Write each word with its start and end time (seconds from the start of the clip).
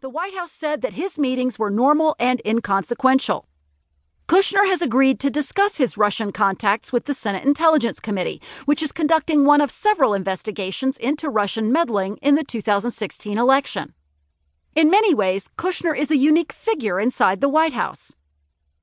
the 0.00 0.08
White 0.08 0.34
House 0.34 0.52
said 0.52 0.82
that 0.82 0.92
his 0.92 1.18
meetings 1.18 1.58
were 1.58 1.70
normal 1.70 2.14
and 2.20 2.40
inconsequential. 2.44 3.48
Kushner 4.28 4.68
has 4.68 4.80
agreed 4.80 5.18
to 5.18 5.30
discuss 5.30 5.78
his 5.78 5.98
Russian 5.98 6.30
contacts 6.30 6.92
with 6.92 7.06
the 7.06 7.14
Senate 7.14 7.44
Intelligence 7.44 7.98
Committee, 7.98 8.40
which 8.64 8.80
is 8.80 8.92
conducting 8.92 9.44
one 9.44 9.60
of 9.60 9.72
several 9.72 10.14
investigations 10.14 10.98
into 10.98 11.28
Russian 11.28 11.72
meddling 11.72 12.16
in 12.18 12.36
the 12.36 12.44
2016 12.44 13.38
election. 13.38 13.92
In 14.76 14.88
many 14.88 15.14
ways, 15.14 15.50
Kushner 15.58 15.98
is 15.98 16.12
a 16.12 16.16
unique 16.16 16.52
figure 16.52 17.00
inside 17.00 17.40
the 17.40 17.48
White 17.48 17.72
House. 17.72 18.14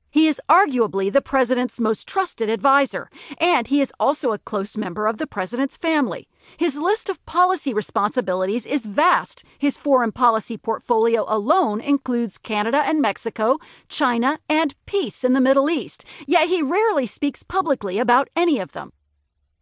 He 0.09 0.27
is 0.27 0.41
arguably 0.49 1.11
the 1.11 1.21
president's 1.21 1.79
most 1.79 2.07
trusted 2.07 2.49
advisor, 2.49 3.09
and 3.39 3.67
he 3.67 3.79
is 3.79 3.93
also 3.99 4.33
a 4.33 4.39
close 4.39 4.75
member 4.75 5.07
of 5.07 5.17
the 5.17 5.27
president's 5.27 5.77
family. 5.77 6.27
His 6.57 6.77
list 6.77 7.09
of 7.09 7.25
policy 7.25 7.73
responsibilities 7.73 8.65
is 8.65 8.85
vast. 8.85 9.43
His 9.57 9.77
foreign 9.77 10.11
policy 10.11 10.57
portfolio 10.57 11.25
alone 11.27 11.81
includes 11.81 12.37
Canada 12.37 12.83
and 12.85 13.01
Mexico, 13.01 13.57
China, 13.89 14.39
and 14.49 14.75
peace 14.85 15.23
in 15.23 15.33
the 15.33 15.41
Middle 15.41 15.69
East, 15.69 16.05
yet 16.27 16.47
he 16.47 16.61
rarely 16.61 17.05
speaks 17.05 17.43
publicly 17.43 17.99
about 17.99 18.29
any 18.35 18.59
of 18.59 18.71
them. 18.71 18.91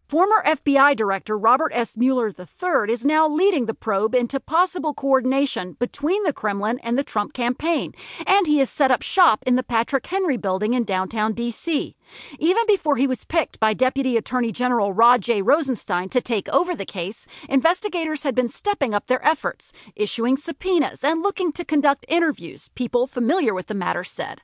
Former 0.07 0.43
FBI 0.45 0.95
Director 0.95 1.37
Robert 1.37 1.71
S. 1.73 1.97
Mueller 1.97 2.27
III 2.27 2.91
is 2.91 3.05
now 3.05 3.27
leading 3.27 3.65
the 3.65 3.73
probe 3.73 4.13
into 4.13 4.39
possible 4.39 4.93
coordination 4.93 5.73
between 5.79 6.23
the 6.23 6.33
Kremlin 6.33 6.79
and 6.83 6.97
the 6.97 7.03
Trump 7.03 7.33
campaign, 7.33 7.93
and 8.27 8.45
he 8.45 8.59
has 8.59 8.69
set 8.69 8.91
up 8.91 9.01
shop 9.01 9.43
in 9.47 9.55
the 9.55 9.63
Patrick 9.63 10.05
Henry 10.05 10.37
building 10.37 10.73
in 10.73 10.83
downtown 10.83 11.33
D.C. 11.33 11.95
Even 12.37 12.63
before 12.67 12.97
he 12.97 13.07
was 13.07 13.25
picked 13.25 13.59
by 13.59 13.73
Deputy 13.73 14.17
Attorney 14.17 14.51
General 14.51 14.93
Rod 14.93 15.21
J. 15.21 15.41
Rosenstein 15.41 16.09
to 16.09 16.21
take 16.21 16.49
over 16.49 16.75
the 16.75 16.85
case, 16.85 17.25
investigators 17.49 18.23
had 18.23 18.35
been 18.35 18.49
stepping 18.49 18.93
up 18.93 19.07
their 19.07 19.25
efforts, 19.25 19.73
issuing 19.95 20.37
subpoenas 20.37 21.03
and 21.03 21.23
looking 21.23 21.51
to 21.53 21.65
conduct 21.65 22.05
interviews, 22.07 22.69
people 22.75 23.07
familiar 23.07 23.53
with 23.53 23.67
the 23.67 23.73
matter 23.73 24.03
said. 24.03 24.41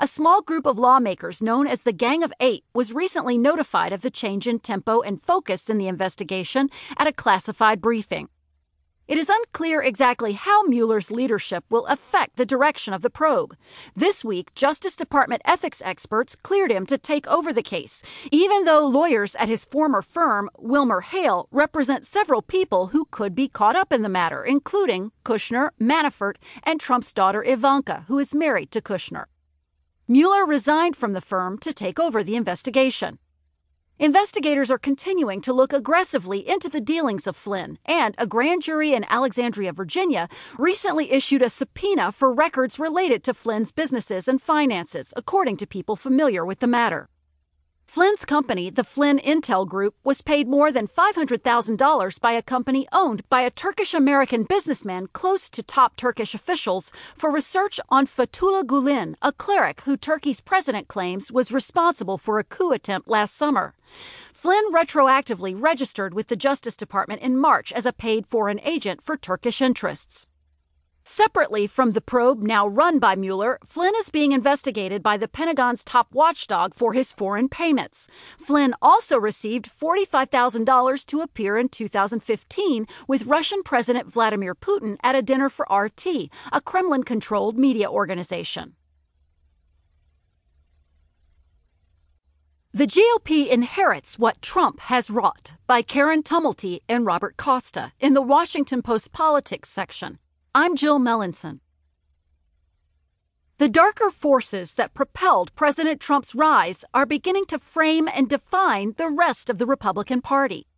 A 0.00 0.08
small 0.08 0.42
group 0.42 0.66
of 0.66 0.76
lawmakers 0.76 1.40
known 1.40 1.68
as 1.68 1.82
the 1.82 1.92
Gang 1.92 2.24
of 2.24 2.32
Eight 2.40 2.64
was 2.74 2.92
recently 2.92 3.38
notified 3.38 3.92
of 3.92 4.02
the 4.02 4.10
change 4.10 4.48
in 4.48 4.58
tempo 4.58 5.02
and 5.02 5.22
focus 5.22 5.70
in 5.70 5.78
the 5.78 5.86
investigation 5.86 6.68
at 6.96 7.06
a 7.06 7.12
classified 7.12 7.80
briefing. 7.80 8.28
It 9.06 9.18
is 9.18 9.28
unclear 9.28 9.80
exactly 9.82 10.32
how 10.32 10.64
Mueller's 10.64 11.12
leadership 11.12 11.62
will 11.70 11.86
affect 11.86 12.34
the 12.34 12.44
direction 12.44 12.92
of 12.92 13.02
the 13.02 13.10
probe. 13.10 13.56
This 13.94 14.24
week, 14.24 14.52
Justice 14.56 14.96
Department 14.96 15.42
ethics 15.44 15.80
experts 15.84 16.34
cleared 16.34 16.72
him 16.72 16.86
to 16.86 16.98
take 16.98 17.28
over 17.28 17.52
the 17.52 17.62
case, 17.62 18.02
even 18.32 18.64
though 18.64 18.88
lawyers 18.88 19.36
at 19.36 19.48
his 19.48 19.64
former 19.64 20.02
firm, 20.02 20.50
Wilmer 20.58 21.02
Hale, 21.02 21.46
represent 21.52 22.04
several 22.04 22.42
people 22.42 22.88
who 22.88 23.04
could 23.12 23.32
be 23.32 23.46
caught 23.46 23.76
up 23.76 23.92
in 23.92 24.02
the 24.02 24.08
matter, 24.08 24.42
including 24.42 25.12
Kushner, 25.24 25.70
Manafort, 25.80 26.34
and 26.64 26.80
Trump's 26.80 27.12
daughter 27.12 27.44
Ivanka, 27.44 28.06
who 28.08 28.18
is 28.18 28.34
married 28.34 28.72
to 28.72 28.80
Kushner. 28.80 29.26
Mueller 30.06 30.44
resigned 30.44 30.96
from 30.96 31.14
the 31.14 31.20
firm 31.22 31.56
to 31.56 31.72
take 31.72 31.98
over 31.98 32.22
the 32.22 32.36
investigation. 32.36 33.18
Investigators 33.98 34.70
are 34.70 34.78
continuing 34.78 35.40
to 35.40 35.52
look 35.52 35.72
aggressively 35.72 36.46
into 36.46 36.68
the 36.68 36.80
dealings 36.80 37.26
of 37.26 37.34
Flynn, 37.34 37.78
and 37.86 38.14
a 38.18 38.26
grand 38.26 38.60
jury 38.60 38.92
in 38.92 39.06
Alexandria, 39.08 39.72
Virginia, 39.72 40.28
recently 40.58 41.10
issued 41.10 41.40
a 41.40 41.48
subpoena 41.48 42.12
for 42.12 42.30
records 42.30 42.78
related 42.78 43.24
to 43.24 43.32
Flynn's 43.32 43.72
businesses 43.72 44.28
and 44.28 44.42
finances, 44.42 45.14
according 45.16 45.56
to 45.56 45.66
people 45.66 45.96
familiar 45.96 46.44
with 46.44 46.58
the 46.58 46.66
matter. 46.66 47.08
Flynn's 47.94 48.24
company, 48.24 48.70
the 48.70 48.82
Flynn 48.82 49.20
Intel 49.20 49.68
Group, 49.68 49.94
was 50.02 50.20
paid 50.20 50.48
more 50.48 50.72
than 50.72 50.88
$500,000 50.88 52.20
by 52.20 52.32
a 52.32 52.42
company 52.42 52.88
owned 52.90 53.22
by 53.30 53.42
a 53.42 53.52
Turkish 53.52 53.94
American 53.94 54.42
businessman 54.42 55.06
close 55.12 55.48
to 55.50 55.62
top 55.62 55.94
Turkish 55.94 56.34
officials 56.34 56.90
for 57.14 57.30
research 57.30 57.78
on 57.90 58.08
Fethullah 58.08 58.64
Gulen, 58.64 59.14
a 59.22 59.30
cleric 59.30 59.82
who 59.82 59.96
Turkey's 59.96 60.40
president 60.40 60.88
claims 60.88 61.30
was 61.30 61.52
responsible 61.52 62.18
for 62.18 62.40
a 62.40 62.44
coup 62.44 62.72
attempt 62.72 63.08
last 63.08 63.36
summer. 63.36 63.74
Flynn 64.32 64.72
retroactively 64.72 65.54
registered 65.56 66.14
with 66.14 66.26
the 66.26 66.34
Justice 66.34 66.76
Department 66.76 67.22
in 67.22 67.38
March 67.38 67.72
as 67.76 67.86
a 67.86 67.92
paid 67.92 68.26
foreign 68.26 68.58
agent 68.64 69.02
for 69.02 69.16
Turkish 69.16 69.62
interests. 69.62 70.26
Separately 71.06 71.66
from 71.66 71.92
the 71.92 72.00
probe 72.00 72.42
now 72.42 72.66
run 72.66 72.98
by 72.98 73.14
Mueller, 73.14 73.58
Flynn 73.62 73.92
is 73.98 74.08
being 74.08 74.32
investigated 74.32 75.02
by 75.02 75.18
the 75.18 75.28
Pentagon's 75.28 75.84
top 75.84 76.14
watchdog 76.14 76.74
for 76.74 76.94
his 76.94 77.12
foreign 77.12 77.50
payments. 77.50 78.08
Flynn 78.38 78.74
also 78.80 79.18
received 79.20 79.68
$45,000 79.68 81.04
to 81.04 81.20
appear 81.20 81.58
in 81.58 81.68
2015 81.68 82.86
with 83.06 83.26
Russian 83.26 83.62
President 83.62 84.10
Vladimir 84.10 84.54
Putin 84.54 84.96
at 85.02 85.14
a 85.14 85.20
dinner 85.20 85.50
for 85.50 85.68
RT, 85.70 86.30
a 86.50 86.60
Kremlin 86.62 87.04
controlled 87.04 87.58
media 87.58 87.90
organization. 87.90 88.74
The 92.72 92.86
GOP 92.86 93.46
inherits 93.46 94.18
what 94.18 94.40
Trump 94.40 94.80
has 94.80 95.10
wrought 95.10 95.52
by 95.66 95.82
Karen 95.82 96.22
Tumulty 96.22 96.80
and 96.88 97.04
Robert 97.04 97.36
Costa 97.36 97.92
in 98.00 98.14
the 98.14 98.22
Washington 98.22 98.80
Post 98.80 99.12
Politics 99.12 99.68
section. 99.68 100.18
I'm 100.56 100.76
Jill 100.76 101.00
Mellinson. 101.00 101.58
The 103.58 103.68
darker 103.68 104.08
forces 104.08 104.74
that 104.74 104.94
propelled 104.94 105.52
President 105.56 106.00
Trump's 106.00 106.32
rise 106.32 106.84
are 106.94 107.06
beginning 107.06 107.46
to 107.46 107.58
frame 107.58 108.08
and 108.14 108.28
define 108.28 108.94
the 108.96 109.08
rest 109.08 109.50
of 109.50 109.58
the 109.58 109.66
Republican 109.66 110.20
Party. 110.20 110.68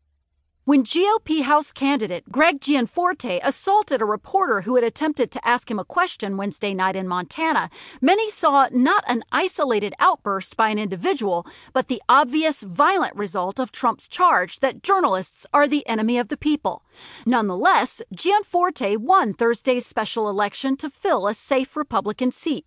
When 0.67 0.83
GOP 0.83 1.43
House 1.43 1.71
candidate 1.71 2.25
Greg 2.33 2.61
Gianforte 2.61 3.39
assaulted 3.45 4.03
a 4.03 4.05
reporter 4.05 4.63
who 4.63 4.75
had 4.75 4.83
attempted 4.83 5.31
to 5.31 5.49
ask 5.49 5.71
him 5.71 5.79
a 5.79 5.85
question 5.85 6.37
Wednesday 6.37 6.75
night 6.75 6.97
in 6.97 7.07
Montana, 7.07 7.71
many 8.01 8.29
saw 8.31 8.67
not 8.73 9.05
an 9.07 9.23
isolated 9.31 9.95
outburst 10.01 10.57
by 10.57 10.71
an 10.71 10.79
individual, 10.81 11.47
but 11.73 11.87
the 11.87 12.03
obvious 12.09 12.63
violent 12.65 13.15
result 13.15 13.61
of 13.61 13.71
Trump's 13.71 14.09
charge 14.09 14.59
that 14.59 14.83
journalists 14.83 15.47
are 15.55 15.69
the 15.69 15.87
enemy 15.87 16.19
of 16.19 16.31
the 16.31 16.37
people. 16.37 16.83
Nonetheless, 17.25 18.03
Gianforte 18.13 18.97
won 18.97 19.35
Thursday's 19.35 19.87
special 19.87 20.29
election 20.29 20.77
to 20.79 20.91
fill 20.91 21.29
a 21.29 21.35
safe 21.35 21.77
Republican 21.77 22.33
seat. 22.33 22.67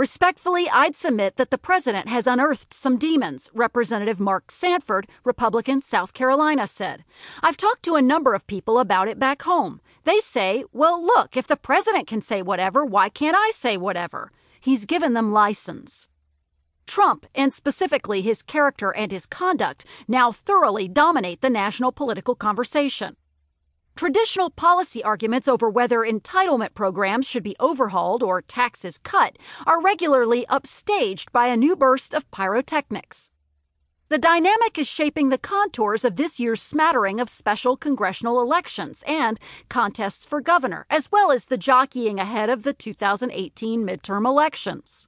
Respectfully, 0.00 0.66
I'd 0.70 0.96
submit 0.96 1.36
that 1.36 1.50
the 1.50 1.58
president 1.58 2.08
has 2.08 2.26
unearthed 2.26 2.72
some 2.72 2.96
demons, 2.96 3.50
Representative 3.52 4.18
Mark 4.18 4.50
Sanford, 4.50 5.06
Republican, 5.24 5.82
South 5.82 6.14
Carolina, 6.14 6.66
said. 6.66 7.04
I've 7.42 7.58
talked 7.58 7.82
to 7.82 7.96
a 7.96 8.00
number 8.00 8.32
of 8.32 8.46
people 8.46 8.78
about 8.78 9.08
it 9.08 9.18
back 9.18 9.42
home. 9.42 9.82
They 10.04 10.18
say, 10.20 10.64
well, 10.72 11.04
look, 11.04 11.36
if 11.36 11.46
the 11.46 11.54
president 11.54 12.06
can 12.06 12.22
say 12.22 12.40
whatever, 12.40 12.82
why 12.82 13.10
can't 13.10 13.36
I 13.38 13.50
say 13.50 13.76
whatever? 13.76 14.32
He's 14.58 14.86
given 14.86 15.12
them 15.12 15.34
license. 15.34 16.08
Trump, 16.86 17.26
and 17.34 17.52
specifically 17.52 18.22
his 18.22 18.40
character 18.40 18.90
and 18.92 19.12
his 19.12 19.26
conduct, 19.26 19.84
now 20.08 20.32
thoroughly 20.32 20.88
dominate 20.88 21.42
the 21.42 21.50
national 21.50 21.92
political 21.92 22.34
conversation. 22.34 23.16
Traditional 23.96 24.50
policy 24.50 25.04
arguments 25.04 25.46
over 25.46 25.68
whether 25.68 25.98
entitlement 25.98 26.74
programs 26.74 27.28
should 27.28 27.42
be 27.42 27.56
overhauled 27.60 28.22
or 28.22 28.40
taxes 28.40 28.98
cut 28.98 29.36
are 29.66 29.80
regularly 29.80 30.46
upstaged 30.48 31.30
by 31.32 31.48
a 31.48 31.56
new 31.56 31.76
burst 31.76 32.14
of 32.14 32.30
pyrotechnics. 32.30 33.30
The 34.08 34.18
dynamic 34.18 34.76
is 34.76 34.88
shaping 34.90 35.28
the 35.28 35.38
contours 35.38 36.04
of 36.04 36.16
this 36.16 36.40
year's 36.40 36.60
smattering 36.60 37.20
of 37.20 37.28
special 37.28 37.76
congressional 37.76 38.40
elections 38.40 39.04
and 39.06 39.38
contests 39.68 40.24
for 40.24 40.40
governor, 40.40 40.84
as 40.90 41.12
well 41.12 41.30
as 41.30 41.46
the 41.46 41.56
jockeying 41.56 42.18
ahead 42.18 42.50
of 42.50 42.64
the 42.64 42.72
2018 42.72 43.86
midterm 43.86 44.26
elections. 44.26 45.06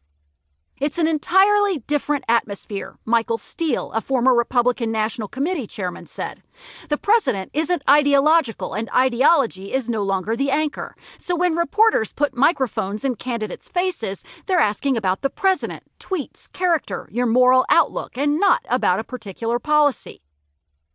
It's 0.82 0.98
an 0.98 1.06
entirely 1.06 1.78
different 1.86 2.24
atmosphere, 2.26 2.96
Michael 3.04 3.38
Steele, 3.38 3.92
a 3.92 4.00
former 4.00 4.34
Republican 4.34 4.90
National 4.90 5.28
Committee 5.28 5.68
chairman, 5.68 6.06
said. 6.06 6.42
The 6.88 6.96
president 6.96 7.52
isn't 7.54 7.88
ideological 7.88 8.74
and 8.74 8.90
ideology 8.90 9.72
is 9.72 9.88
no 9.88 10.02
longer 10.02 10.34
the 10.34 10.50
anchor. 10.50 10.96
So 11.18 11.36
when 11.36 11.54
reporters 11.54 12.12
put 12.12 12.36
microphones 12.36 13.04
in 13.04 13.14
candidates' 13.14 13.68
faces, 13.68 14.24
they're 14.46 14.58
asking 14.58 14.96
about 14.96 15.22
the 15.22 15.30
president, 15.30 15.84
tweets, 16.00 16.52
character, 16.52 17.08
your 17.12 17.26
moral 17.26 17.64
outlook, 17.68 18.18
and 18.18 18.40
not 18.40 18.66
about 18.68 18.98
a 18.98 19.04
particular 19.04 19.60
policy. 19.60 20.20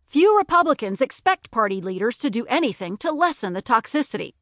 Few 0.05 0.37
Republicans 0.37 0.99
expect 0.99 1.49
party 1.49 1.79
leaders 1.79 2.17
to 2.17 2.29
do 2.29 2.45
anything 2.47 2.97
to 2.97 3.09
lessen 3.13 3.53
the 3.53 3.61
toxicity. 3.61 4.33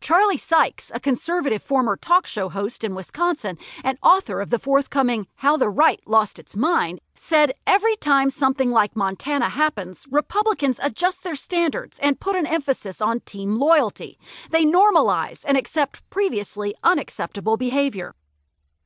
Charlie 0.00 0.36
Sykes, 0.36 0.92
a 0.94 1.00
conservative 1.00 1.62
former 1.62 1.96
talk 1.96 2.26
show 2.26 2.48
host 2.48 2.84
in 2.84 2.94
Wisconsin 2.94 3.58
and 3.82 3.98
author 4.02 4.40
of 4.40 4.50
the 4.50 4.58
forthcoming 4.58 5.26
How 5.36 5.56
the 5.56 5.68
Right 5.68 6.00
Lost 6.06 6.38
Its 6.38 6.56
Mind, 6.56 7.00
said 7.14 7.52
every 7.66 7.96
time 7.96 8.30
something 8.30 8.70
like 8.70 8.94
Montana 8.94 9.48
happens, 9.48 10.06
Republicans 10.10 10.78
adjust 10.82 11.24
their 11.24 11.34
standards 11.34 11.98
and 12.00 12.20
put 12.20 12.36
an 12.36 12.46
emphasis 12.46 13.00
on 13.00 13.20
team 13.20 13.58
loyalty. 13.58 14.18
They 14.50 14.64
normalize 14.64 15.44
and 15.46 15.56
accept 15.56 16.08
previously 16.10 16.74
unacceptable 16.84 17.56
behavior. 17.56 18.14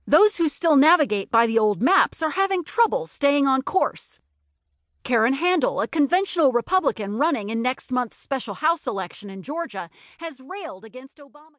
Those 0.07 0.37
who 0.37 0.49
still 0.49 0.77
navigate 0.77 1.31
by 1.31 1.47
the 1.47 1.59
old 1.59 1.83
maps 1.83 2.23
are 2.23 2.31
having 2.31 2.65
trouble 2.65 3.07
staying 3.07 3.47
on 3.47 3.62
course. 3.62 4.21
Karen 5.02 5.35
Handel, 5.35 5.81
a 5.81 5.88
conventional 5.88 6.52
Republican 6.52 7.17
running 7.17 7.49
in 7.49 7.62
next 7.62 7.91
month's 7.91 8.19
special 8.19 8.55
House 8.55 8.87
election 8.87 9.31
in 9.31 9.43
Georgia, 9.43 9.88
has 10.19 10.41
railed 10.41 10.85
against 10.85 11.19
Obama. 11.19 11.49